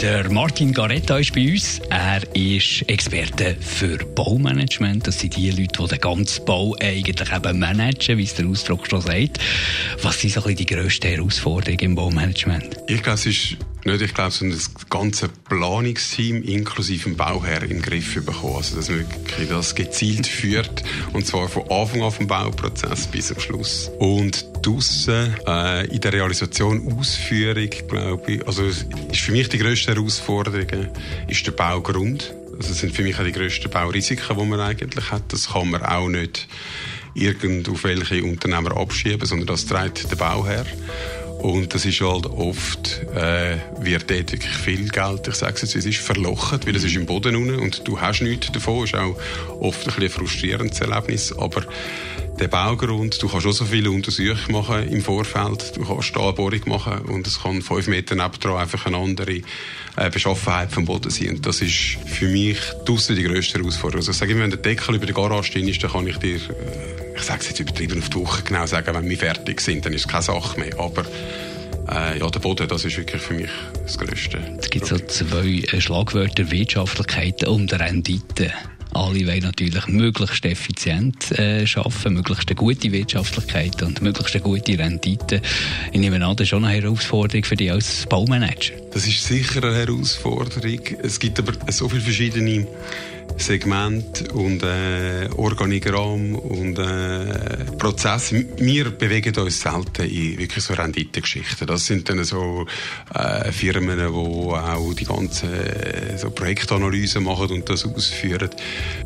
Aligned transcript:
Der 0.00 0.30
Martin 0.30 0.74
Garetta 0.74 1.16
ist 1.16 1.32
bei 1.32 1.52
uns. 1.52 1.80
Er 1.88 2.22
ist 2.36 2.82
Experte 2.86 3.56
für 3.60 3.96
Baumanagement. 3.96 5.06
Das 5.06 5.20
sind 5.20 5.36
die 5.36 5.50
Leute, 5.50 5.82
die 5.82 5.88
den 5.88 6.00
ganzen 6.00 6.44
Bau 6.44 6.76
eigentlich 6.80 7.32
eben 7.32 7.58
managen, 7.58 8.18
wie 8.18 8.24
es 8.24 8.34
der 8.34 8.46
Ausdruck 8.46 8.86
schon 8.86 9.00
sagt. 9.00 9.38
Was 10.02 10.20
sind 10.20 10.34
so 10.34 10.40
ein 10.40 10.54
bisschen 10.54 10.56
die 10.56 10.66
grössten 10.66 11.08
Herausforderungen 11.08 11.80
im 11.80 11.94
Baumanagement? 11.94 12.76
Ich 12.88 13.02
glaube, 13.02 13.18
es 13.18 13.26
ist 13.26 13.56
nicht, 13.86 14.02
ich 14.02 14.12
glaube, 14.12 14.32
sondern 14.32 14.58
das 14.58 14.70
ganze 14.90 15.28
Planungsteam 15.28 16.42
inklusive 16.42 17.04
dem 17.04 17.16
Bauherr 17.16 17.62
im 17.62 17.80
Griff 17.80 18.16
bekommen. 18.16 18.56
Also, 18.56 18.76
dass 18.76 18.90
man 18.90 18.98
wirklich 18.98 19.48
das 19.48 19.74
gezielt 19.74 20.26
führt. 20.26 20.82
Und 21.14 21.26
zwar 21.26 21.48
von 21.48 21.70
Anfang 21.70 22.02
an 22.02 22.10
vom 22.10 22.26
Bauprozess 22.26 23.06
bis 23.06 23.28
zum 23.28 23.40
Schluss. 23.40 23.90
Und 23.98 24.44
draussen, 24.66 25.34
äh, 25.46 25.86
in 25.86 26.00
der 26.00 26.12
Realisation, 26.12 26.92
Ausführung, 26.98 27.70
glaube 27.88 28.32
ich, 28.32 28.46
also, 28.46 28.64
ist 28.64 28.86
für 29.14 29.32
mich 29.32 29.48
die 29.48 29.58
grösste 29.58 29.94
Herausforderung, 29.94 30.88
ist 31.28 31.46
der 31.46 31.52
Baugrund. 31.52 32.34
Also, 32.56 32.70
das 32.70 32.78
sind 32.78 32.94
für 32.94 33.02
mich 33.02 33.18
auch 33.18 33.24
die 33.24 33.32
grössten 33.32 33.70
Baurisiken, 33.70 34.36
die 34.36 34.44
man 34.44 34.60
eigentlich 34.60 35.10
hat. 35.10 35.32
Das 35.32 35.52
kann 35.52 35.70
man 35.70 35.82
auch 35.82 36.08
nicht 36.08 36.48
irgend 37.14 37.68
auf 37.68 37.84
welche 37.84 38.22
Unternehmer 38.24 38.76
abschieben, 38.76 39.26
sondern 39.26 39.46
das 39.46 39.66
trägt 39.66 40.10
der 40.10 40.16
Bauherr. 40.16 40.66
Und 41.38 41.74
das 41.74 41.84
ist 41.84 42.00
halt 42.00 42.26
oft, 42.26 43.02
äh, 43.14 43.56
wird 43.78 44.10
dort 44.10 44.32
wirklich 44.32 44.56
viel 44.56 44.88
Geld, 44.88 45.28
ich 45.28 45.34
sage 45.34 45.54
es 45.54 45.62
jetzt, 45.62 45.76
es 45.76 45.86
ist 45.86 45.98
verlocht, 45.98 46.66
weil 46.66 46.74
es 46.74 46.84
ist 46.84 46.96
im 46.96 47.04
Boden 47.04 47.36
unten 47.36 47.58
und 47.58 47.86
du 47.86 48.00
hast 48.00 48.22
nichts 48.22 48.50
davon. 48.52 48.84
ist 48.84 48.94
auch 48.94 49.16
oft 49.60 49.86
ein, 49.86 50.02
ein 50.02 50.08
frustrierendes 50.08 50.80
Erlebnis. 50.80 51.32
Aber 51.36 51.62
der 52.38 52.48
Baugrund, 52.48 53.22
du 53.22 53.28
kannst 53.28 53.46
auch 53.46 53.52
so 53.52 53.64
viele 53.64 53.90
Untersuchungen 53.90 54.52
machen 54.52 54.88
im 54.88 55.00
Vorfeld, 55.00 55.76
du 55.76 55.84
kannst 55.84 56.08
Stahlbohrung 56.08 56.60
machen 56.66 57.00
und 57.06 57.26
es 57.26 57.42
kann 57.42 57.62
fünf 57.62 57.86
Meter 57.86 58.14
nebendran 58.14 58.58
einfach 58.58 58.86
eine 58.86 58.98
andere 58.98 59.40
äh, 59.96 60.10
Beschaffenheit 60.10 60.70
vom 60.70 60.84
Boden 60.84 61.10
sein. 61.10 61.30
Und 61.30 61.46
das 61.46 61.62
ist 61.62 61.98
für 62.06 62.28
mich 62.28 62.58
draussen 62.84 63.16
die 63.16 63.22
grösste 63.22 63.58
Herausforderung. 63.58 64.00
Also 64.00 64.12
sage 64.12 64.32
ich, 64.32 64.38
wenn 64.38 64.50
der 64.50 64.58
Deckel 64.58 64.96
über 64.96 65.06
der 65.06 65.14
Garage 65.14 65.48
stehen 65.48 65.68
ist, 65.68 65.82
dann 65.82 65.92
kann 65.92 66.06
ich 66.06 66.18
dir, 66.18 66.36
äh, 66.36 67.16
ich 67.16 67.22
sage 67.22 67.40
es 67.40 67.48
jetzt 67.48 67.60
übertrieben 67.60 67.98
auf 67.98 68.10
die 68.10 68.16
Woche 68.16 68.42
genau 68.42 68.66
sagen, 68.66 68.94
wenn 68.94 69.08
wir 69.08 69.18
fertig 69.18 69.60
sind, 69.60 69.86
dann 69.86 69.92
ist 69.94 70.06
es 70.06 70.08
keine 70.08 70.22
Sache 70.22 70.60
mehr. 70.60 70.78
Aber 70.78 71.04
äh, 71.90 72.18
ja, 72.18 72.28
der 72.28 72.40
Boden, 72.40 72.68
das 72.68 72.84
ist 72.84 72.96
wirklich 72.98 73.22
für 73.22 73.34
mich 73.34 73.50
das 73.82 73.96
Größte. 73.96 74.58
Es 74.60 74.70
gibt 74.70 74.86
so 74.86 74.98
zwei 74.98 75.64
äh, 75.72 75.80
Schlagwörter, 75.80 76.50
Wirtschaftlichkeit 76.50 77.46
und 77.46 77.72
Rendite. 77.72 78.52
Alle 78.96 79.26
wollen 79.26 79.42
natürlich 79.42 79.86
möglichst 79.88 80.44
effizient 80.46 81.30
äh, 81.38 81.66
arbeiten, 81.74 82.14
möglichst 82.14 82.48
eine 82.48 82.56
gute 82.56 82.90
Wirtschaftlichkeit 82.90 83.82
und 83.82 84.00
möglichst 84.00 84.34
eine 84.34 84.42
gute 84.42 84.78
Rendite. 84.78 85.42
Ich 85.92 86.00
nehme 86.00 86.24
an, 86.24 86.34
das 86.34 86.44
ist 86.44 86.48
schon 86.48 86.64
eine 86.64 86.80
Herausforderung 86.80 87.44
für 87.44 87.56
dich 87.56 87.70
als 87.70 88.06
Baumanager. 88.06 88.74
Das 88.92 89.06
ist 89.06 89.22
sicher 89.22 89.62
eine 89.62 89.76
Herausforderung. 89.76 90.80
Es 91.02 91.20
gibt 91.20 91.38
aber 91.38 91.52
so 91.70 91.90
viele 91.90 92.00
verschiedene 92.00 92.66
Segment 93.36 94.32
und 94.32 94.62
äh, 94.62 95.28
Organigramm 95.36 96.34
und 96.34 96.78
äh, 96.78 97.15
Prozess. 97.86 98.34
Wir 98.58 98.90
bewegen 98.90 99.32
uns 99.36 99.60
selten 99.60 100.10
in 100.10 100.38
wirklich 100.38 100.64
so 100.64 100.74
Renditegeschichten. 100.74 101.68
Das 101.68 101.86
sind 101.86 102.08
dann 102.08 102.24
so 102.24 102.66
äh, 103.14 103.52
Firmen, 103.52 103.96
die 103.96 104.04
auch 104.04 104.92
die 104.92 105.04
ganzen 105.04 105.52
äh, 105.52 106.18
so 106.18 106.30
Projektanalysen 106.30 107.22
machen 107.22 107.48
und 107.52 107.70
das 107.70 107.84
ausführen. 107.84 108.50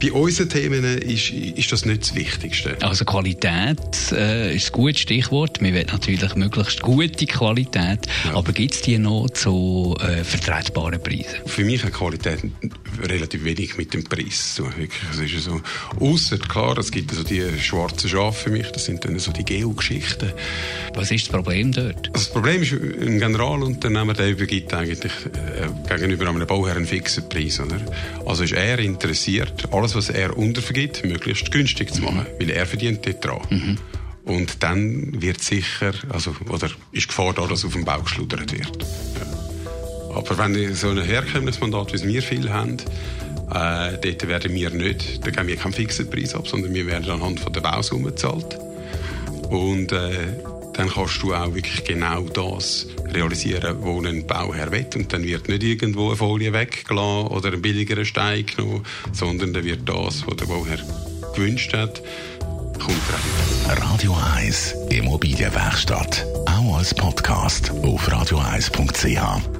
Bei 0.00 0.12
unseren 0.12 0.48
Themen 0.48 0.82
ist, 0.84 1.30
ist 1.30 1.70
das 1.70 1.84
nicht 1.84 2.02
das 2.02 2.14
Wichtigste. 2.14 2.78
Also 2.80 3.04
Qualität 3.04 3.78
äh, 4.12 4.56
ist 4.56 4.68
ein 4.68 4.72
gutes 4.72 5.00
Stichwort. 5.00 5.60
Wir 5.60 5.74
wollen 5.74 5.86
natürlich 5.92 6.34
möglichst 6.36 6.80
gute 6.80 7.26
Qualität, 7.26 8.06
ja. 8.24 8.34
aber 8.34 8.52
gibt 8.54 8.74
es 8.74 8.80
die 8.80 8.96
noch 8.96 9.28
zu 9.28 9.94
äh, 10.00 10.24
vertretbaren 10.24 11.02
Preisen? 11.02 11.36
Für 11.44 11.64
mich 11.64 11.84
hat 11.84 11.92
Qualität 11.92 12.40
relativ 13.02 13.44
wenig 13.44 13.76
mit 13.76 13.94
dem 13.94 14.04
Preis 14.04 14.54
zu. 14.54 14.68
Es 15.12 15.18
ist 15.18 15.44
so, 15.44 15.60
ausser, 15.98 16.38
klar, 16.38 16.76
es 16.78 16.90
gibt 16.90 17.12
so 17.12 17.22
die 17.22 17.42
schwarzen 17.58 18.08
Schafe 18.08 18.44
für 18.44 18.50
mich, 18.50 18.70
das 18.70 18.84
sind 18.84 19.04
dann 19.04 19.18
so 19.18 19.32
die 19.32 19.44
Geo-Geschichten. 19.44 20.32
Was 20.94 21.10
ist 21.10 21.26
das 21.26 21.32
Problem 21.32 21.72
dort? 21.72 22.08
Also 22.08 22.26
das 22.26 22.30
Problem 22.30 22.62
ist, 22.62 22.72
ein 22.72 23.18
Generalunternehmer, 23.18 24.14
der 24.14 24.30
übergibt 24.30 24.72
eigentlich 24.74 25.12
äh, 25.12 25.88
gegenüber 25.88 26.28
einem 26.28 26.46
Bauherrn 26.46 26.78
einen 26.78 26.86
fixen 26.86 27.28
Preis. 27.28 27.60
Oder? 27.60 27.80
Also 28.26 28.44
ist 28.44 28.52
er 28.52 28.78
interessiert, 28.78 29.72
alles, 29.72 29.94
was 29.94 30.10
er 30.10 30.36
untervergibt, 30.36 31.04
möglichst 31.04 31.50
günstig 31.50 31.92
zu 31.92 32.02
machen, 32.02 32.18
mhm. 32.18 32.40
weil 32.40 32.50
er 32.50 32.66
verdient 32.66 33.06
dort 33.06 33.24
dran. 33.24 33.40
Mhm. 33.50 33.78
Und 34.24 34.62
dann 34.62 35.20
wird 35.20 35.42
sicher, 35.42 35.92
also, 36.10 36.34
oder 36.48 36.70
ist 36.92 37.08
Gefahr 37.08 37.32
da, 37.34 37.46
dass 37.46 37.64
auf 37.64 37.72
dem 37.72 37.84
Bau 37.84 38.00
geschludert 38.02 38.52
wird. 38.52 38.86
Aber 40.30 40.44
wenn 40.44 40.74
so 40.76 40.90
ein 40.90 41.02
herkömmliches 41.02 41.60
Mandat, 41.60 41.92
wie 41.92 42.06
wir 42.06 42.22
viel 42.22 42.50
haben, 42.52 42.76
äh, 43.52 43.98
dort 43.98 44.28
werden 44.28 44.54
wir 44.54 44.70
nicht, 44.70 45.26
da 45.26 45.30
geben 45.30 45.48
wir 45.48 45.56
keinen 45.56 45.72
fixen 45.72 46.08
Preis 46.08 46.36
ab, 46.36 46.46
sondern 46.46 46.72
wir 46.72 46.86
werden 46.86 47.10
anhand 47.10 47.40
von 47.40 47.52
der 47.52 47.60
Bausumme 47.60 48.10
gezahlt. 48.10 48.56
Und 49.48 49.90
äh, 49.90 50.12
dann 50.74 50.88
kannst 50.88 51.20
du 51.20 51.34
auch 51.34 51.52
wirklich 51.52 51.82
genau 51.82 52.22
das 52.22 52.86
realisieren, 53.12 53.78
was 53.80 54.06
ein 54.06 54.24
Bauherr 54.24 54.70
will. 54.70 54.86
Und 54.94 55.12
dann 55.12 55.24
wird 55.24 55.48
nicht 55.48 55.64
irgendwo 55.64 56.06
eine 56.06 56.16
Folie 56.16 56.52
weggelassen 56.52 57.26
oder 57.26 57.52
ein 57.52 57.60
billigerer 57.60 58.04
Stein 58.04 58.46
genommen, 58.46 58.86
sondern 59.12 59.52
dann 59.52 59.64
wird 59.64 59.88
das, 59.88 60.24
was 60.28 60.36
der 60.36 60.46
Bauherr 60.46 60.78
gewünscht 61.34 61.72
hat, 61.72 62.00
kommt 62.78 63.02
rein. 63.68 63.78
Radio 63.82 64.16
1 64.36 64.76
Immobilienwerkstatt. 64.90 66.24
Auch 66.46 66.78
als 66.78 66.94
Podcast 66.94 67.72
auf 67.82 68.08
radio1.ch. 68.08 69.59